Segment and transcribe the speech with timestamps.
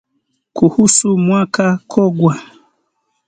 [0.55, 2.35] Kuhusu mwaka kogwa